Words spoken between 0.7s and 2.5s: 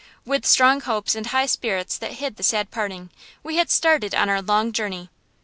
hopes and high spirits that hid the